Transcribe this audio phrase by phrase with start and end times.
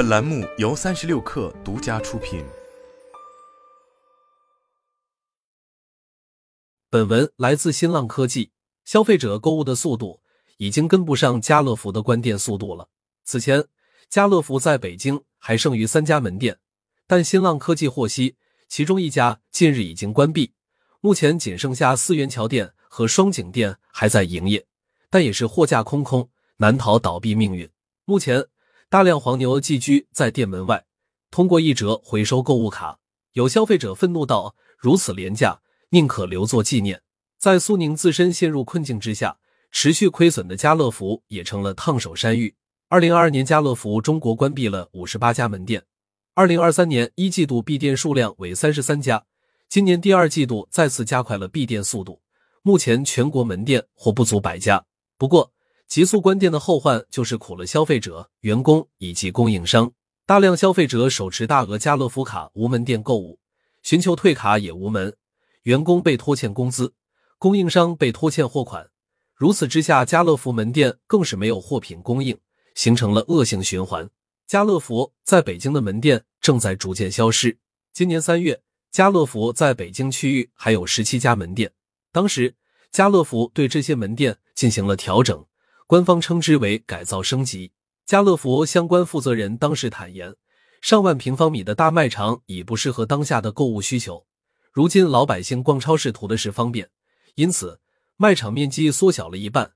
[0.00, 2.42] 本栏目由三十六氪独家出品。
[6.88, 8.50] 本文来自新浪科技。
[8.86, 10.22] 消费者购物的速度
[10.56, 12.88] 已经跟不上家乐福的关店速度了。
[13.24, 13.62] 此前，
[14.08, 16.58] 家乐福在北京还剩余三家门店，
[17.06, 18.36] 但新浪科技获悉，
[18.70, 20.54] 其中一家近日已经关闭，
[21.02, 24.64] 目前仅剩下四元桥店和双井店还在营业，
[25.10, 27.70] 但也是货架空空，难逃倒闭命运。
[28.06, 28.42] 目前，
[28.90, 30.84] 大量黄牛寄居在店门外，
[31.30, 32.98] 通过一折回收购物卡。
[33.34, 37.00] 有消费者愤怒道：“如此廉价，宁可留作纪念。”
[37.38, 39.38] 在苏宁自身陷入困境之下，
[39.70, 42.56] 持续亏损的家乐福也成了烫手山芋。
[42.88, 45.84] 二零二二年，家乐福中国关闭了五十八家门店。
[46.34, 49.24] 二零二三年一季度闭店数量为三十三家，
[49.68, 52.20] 今年第二季度再次加快了闭店速度，
[52.62, 54.84] 目前全国门店或不足百家。
[55.16, 55.52] 不过，
[55.90, 59.92] 急速关店的后患就是苦了消费者、员工以及供应商。
[60.24, 63.40] 大量消费者手持大额家乐福卡无门店购物，
[63.82, 65.16] 寻求退卡也无门，
[65.62, 66.94] 员工被拖欠工资，
[67.38, 68.88] 供应商被拖欠货款。
[69.34, 72.38] 如此之下，家乐福门店更是没有货品供应，
[72.76, 74.08] 形成了恶性循环。
[74.46, 77.58] 家乐福在北京的门店正在逐渐消失。
[77.92, 78.62] 今年三月，
[78.92, 81.72] 家乐福在北京区域还有十七家门店，
[82.12, 82.54] 当时
[82.92, 85.44] 家乐福对这些门店进行了调整。
[85.90, 87.72] 官方称之为改造升级。
[88.06, 90.36] 家乐福相关负责人当时坦言，
[90.80, 94.24] 上万平方米的大卖场已不适合当下的购物需求。
[94.70, 96.88] 如今老百姓逛超市图的是方便，
[97.34, 97.80] 因此
[98.16, 99.72] 卖场面积缩小了一半，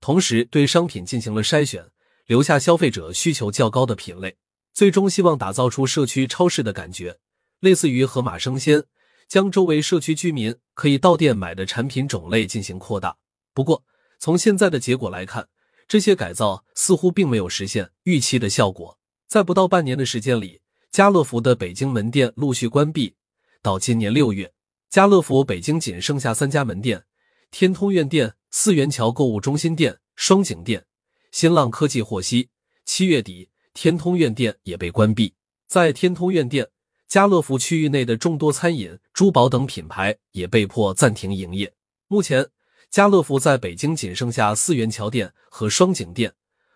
[0.00, 1.84] 同时对商品进行了筛选，
[2.24, 4.38] 留下消费者需求较高的品类。
[4.72, 7.18] 最终希望打造出社区超市的感觉，
[7.60, 8.82] 类似于盒马生鲜，
[9.28, 13.18] 将周围社区居民可以到店买的产品种类进行扩大。
[13.52, 13.84] 不过
[14.18, 15.46] 从现在的结果来看，
[15.88, 23.14] 这些改造似乎并没有实现预期的效果，在不到半年的时间里，家乐福的北京门店陆续关闭。
[23.62, 24.52] 到今年六月，
[24.90, 27.06] 家乐福北京仅剩下三家门店：
[27.50, 30.84] 天通苑店、四元桥购物中心店、双井店。
[31.32, 32.50] 新浪科技获悉，
[32.84, 35.32] 七月底，天通苑店也被关闭。
[35.66, 36.68] 在天通苑店，
[37.06, 41.72] 家乐福区域内的众多餐饮、珠宝等品牌也被迫暂停营业。
[42.08, 42.46] 目前。
[42.90, 46.32] 家乐福在北京仅剩下四元桥店和双井店，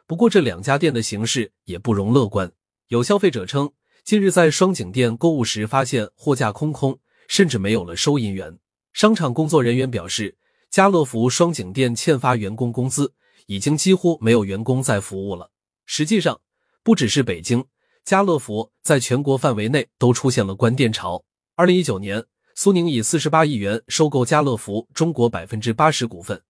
[0.06, 2.52] 不过这两家店的形势也不容乐观。
[2.88, 3.72] 有消费者称，
[4.04, 8.58] 近日在双井店购物时发现货架空空，甚至没有了收银员。
[8.92, 10.36] 商场工作人员表示，
[10.68, 13.14] 家乐福双井店欠发员工工资，
[13.46, 15.50] 已经几乎没有员工在服务了。
[15.86, 16.38] 实际上，
[16.82, 17.64] 不只是北京，
[18.04, 21.24] 家乐福在全国范围内都出现了关店潮。
[21.56, 22.22] 二零一九年。
[22.62, 26.40] 苏宁以四十八亿元收购家乐福中国百分之八十股份，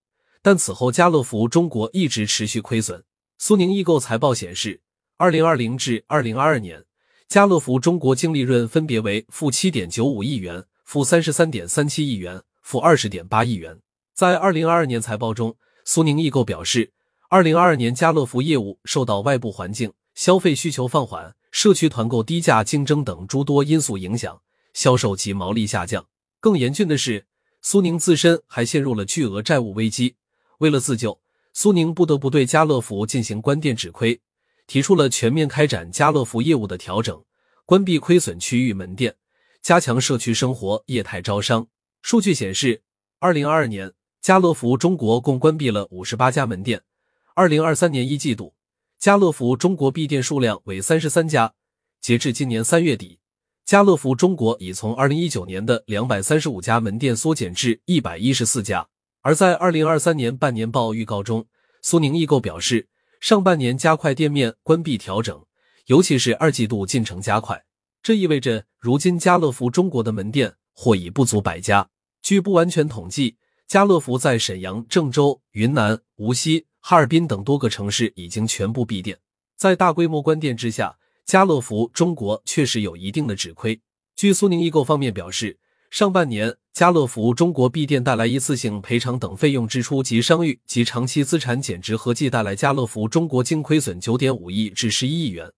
[0.43, 3.03] 但此后家乐福中国一直持续亏损。
[3.39, 4.83] 苏宁易购财报显示，
[5.17, 6.85] 二零二零至二零二二年，
[7.29, 13.79] 家乐福中国净利润分别为负七点九五亿元、负三十三点三七亿元、负二十点八亿元。
[14.13, 15.57] 在二零二二年财报中，
[15.87, 16.93] 苏宁易购表示，
[17.31, 24.39] 二零二二年家乐福业务受到外部环境、消费需求放缓、社区团购低价竞争等诸多因素影响。
[24.73, 26.07] 销售及毛利下降，
[26.41, 27.27] 更严峻的是，
[27.61, 30.17] 苏宁自身还陷入了巨额债务危机。
[30.59, 31.21] 为了自救，
[31.53, 34.21] 苏宁不得不对家乐福进行关店止亏，
[34.67, 37.23] 提出了全面开展家乐福业务的调整，
[37.67, 39.17] 关闭亏损区域门店，
[39.61, 41.67] 加强社区生活业态招商。
[42.01, 42.83] 数据显示，
[43.19, 46.83] 二零二二年家乐福中国共关闭了五十八家门店，
[47.35, 48.55] 二零二三年一季度，
[48.99, 51.55] 家乐福中国闭店数量为三十三家。
[52.01, 53.21] 截至今年三月底。
[53.73, 58.87] 家乐福中国已从二零一九年的两百三十五家门店缩减至一百一十四家，
[59.23, 61.47] 而在二零二三年半年报预告中，
[61.81, 62.87] 苏宁易购表示，
[63.19, 65.43] 上半年加快店面关闭调整，
[65.87, 67.65] 尤其是二季度进程加快。
[68.03, 71.89] 这意味着，如今家乐福中国的门店或已不足百家。
[72.21, 79.19] 据不完全统计，家乐福在沈阳、郑州、云南、无锡、哈尔滨等多个城市已经全部闭店，
[79.57, 80.99] 在大规模关店之下。
[81.25, 83.81] 家乐福中国确实有一定的止亏。
[84.17, 85.59] 据苏宁易购方面表示，
[85.91, 95.51] 上半年家乐福中国闭店带来一次性赔偿等费用支出及商誉及长期资产减值合计带来家乐福中国净亏损九点五亿至十一亿元。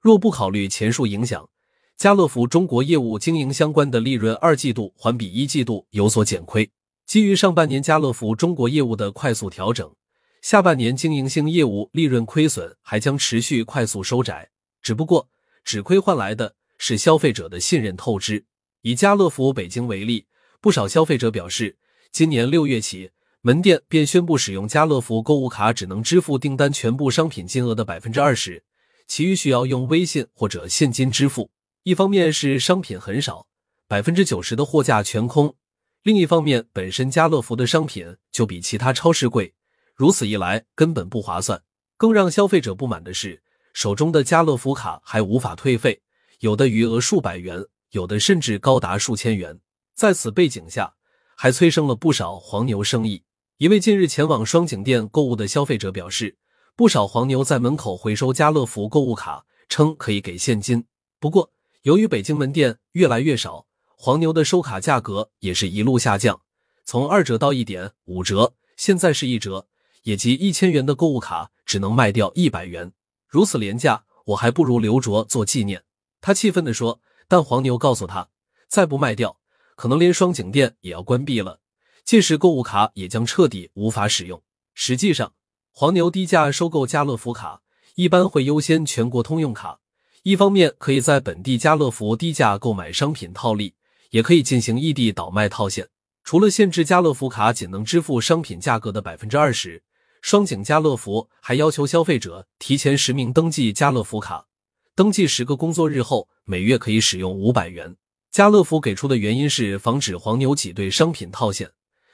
[0.00, 1.48] 若不考虑前述影响，
[1.96, 6.70] 家乐福中国业务经营相关的利润二季度环比一季度有所减亏。
[7.06, 9.94] 基于上半年家乐福中国业务的快速调整，
[10.40, 14.51] 下半年经营性业务利润亏损还将持续快速收窄。
[14.82, 15.28] 只不过，
[15.64, 18.44] 只亏换来的是消费者的信任透支。
[18.82, 20.26] 以家乐福北京为例，
[20.60, 21.78] 不少消费者表示，
[22.10, 28.64] 今年六月起，门店便宣布使用家乐福购物卡只能支付订单全部商品金额的百分之二十，
[29.06, 31.50] 其余需要用微信或者现金支付。
[31.84, 33.46] 一方面是商品很少，
[33.86, 35.54] 百分之九十的货架全空；
[36.02, 39.54] 另一方面，本身家乐福的商品就比其他超市贵，
[39.94, 41.62] 如此一来根本不划算。
[41.96, 46.02] 更让消费者不满的是，手中的家乐福卡还无法退费，
[46.40, 49.60] 有的余额数百元，有的甚至高达数千元。
[49.94, 50.94] 在此背景下，
[51.36, 53.22] 还催生了不少黄牛生意。
[53.58, 56.36] 一位近日前往双井店购物的消费者表示，
[56.74, 60.84] 不少黄牛在门口回收家乐福购物卡，称可以给现金。
[61.20, 61.52] 不过，
[61.82, 63.66] 由于北京门店越来越少，
[63.96, 66.40] 黄牛的收卡价格也是一路下降，
[66.84, 69.66] 从二折到一点五折，现在是一折，
[70.02, 72.92] 也即一千元的购物卡只能卖掉一百元，
[73.32, 75.82] 如此廉价，我还不如留着做纪念。
[76.20, 77.00] 他气愤地说。
[77.28, 78.28] 但黄牛告诉他，
[78.68, 79.38] 再不卖掉，
[79.74, 81.60] 可能连双井店也要关闭了，
[82.04, 84.42] 届时购物卡也将彻底无法使用。
[84.74, 85.32] 实际上，
[85.72, 87.62] 黄牛低价收购家乐福卡，
[87.94, 89.80] 一般会优先全国通用卡。
[90.24, 93.76] 一方面可以在本地家乐福低价购买商品套利，
[94.10, 95.88] 也可以进行异地倒卖套现。
[96.22, 99.82] 除了限制家乐福卡仅能支付商品价格的百分之二十，
[100.22, 104.46] 双井家乐福还要求消费者提前实名登记家乐福卡，
[104.94, 107.96] 登记十个工作日后，每月可以使用五百元。
[108.30, 111.72] 家乐福给出的原因是防止黄牛挤兑商品套现，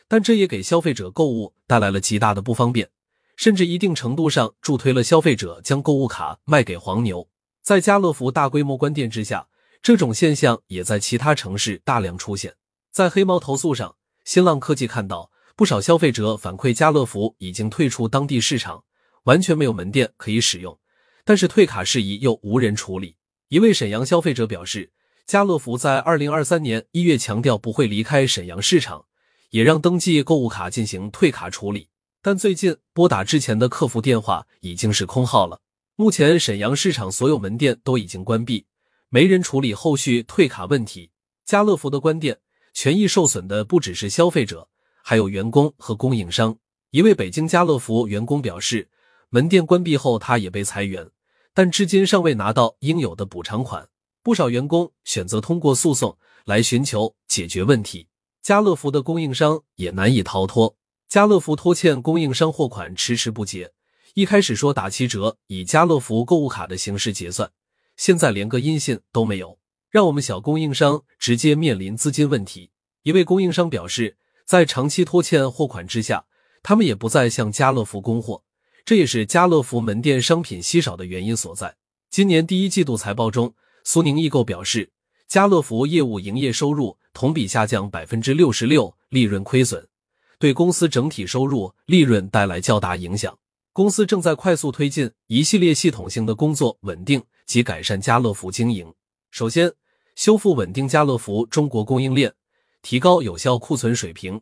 [0.08, 2.88] 但这也给消费者购物带来了极大的不方便，
[3.37, 7.28] 甚至一定程度上助推了消费者将购物卡卖给黄牛。
[7.62, 9.49] 在家乐福大规模关店之下，
[9.82, 12.54] 这种现象也在其他城市大量出现。
[12.90, 18.84] 在黑猫投诉上，新浪科技看到不少消费者反馈，家乐福已经退出当地市场，
[19.25, 20.78] 完全没有门店可以使用。
[21.25, 23.16] 但是退卡事宜又无人处理。
[23.49, 24.93] 一位沈阳消费者表示，
[25.26, 29.05] 家乐福在二零二三年一月强调不会离开沈阳市场，
[29.50, 31.88] 也让登记购物卡进行退卡处理，
[32.22, 35.61] 但最近拨打之前的客服电话已经是空号了。
[35.96, 38.64] 目前沈阳市场所有门店都已经关闭，
[39.08, 41.11] 没人处理后续退卡问题。
[41.44, 42.38] 家乐福的关店，
[42.72, 44.69] 权益受损的不只是消费者，
[45.08, 46.55] 还有员工和供应商。
[46.90, 48.90] 一位北京家乐福员工表示，
[49.31, 51.08] 门店关闭后他也被裁员，
[51.55, 53.88] 但至今尚未拿到应有的补偿款。
[54.22, 58.06] 不少员工选择通过诉讼来寻求解决问题。
[58.43, 60.76] 家乐福的供应商也难以逃脱，
[61.08, 63.72] 家乐福拖欠供应商货款迟迟不结。
[64.12, 67.50] 一开始说打七折，以家乐福购物卡的形式结算，
[67.96, 69.58] 现在连个音信都没有，
[69.88, 72.72] 让我们小供应商直接面临资金问题。
[73.04, 74.19] 一位供应商表示，
[74.49, 76.25] 在长期拖欠货款之下，
[76.62, 78.43] 他们也不再向家乐福供货，
[78.83, 81.77] 这也是家乐福门店商品稀少的原因所在。
[82.09, 83.55] 今年第一季度财报中，
[83.85, 84.91] 苏宁易购表示，
[85.29, 89.87] 家乐福业务营业收入同比下降百分之六十六，利润亏损，
[90.39, 93.39] 对公司整体收入、利润带来较大影响。
[93.75, 98.91] 公司正在快速推进一系列系统性的工作，稳定及改善家乐福经营。
[99.31, 99.71] 首先，
[100.15, 102.33] 修复稳定家乐福中国供应链，
[102.82, 104.40] 提高有效库存水平；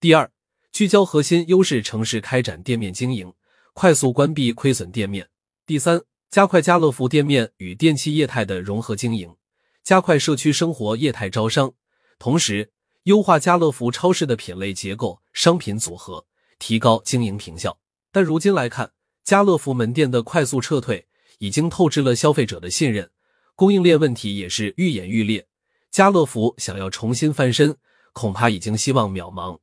[0.00, 0.30] 第二，
[0.72, 3.32] 聚焦核心优势城市开展店面经营，
[3.72, 5.24] 快速关闭亏损店面；
[5.64, 9.34] 第三，加快家乐福店面与电器业态的融合经营，
[9.82, 11.72] 加快社区生活业态招商，
[12.18, 12.72] 同时
[13.04, 16.26] 优化家乐福超市的品类结构、商品组合，
[16.58, 17.78] 提高经营平效。
[18.10, 18.92] 但如今来看，
[19.24, 21.06] 家乐福门店的快速撤退
[21.38, 23.10] 已经透支了消费者的信任，
[23.54, 25.46] 供应链问题也是愈演愈烈。
[25.96, 27.74] 家乐福想要重新翻身，
[28.12, 29.56] 恐怕已经希望渺茫。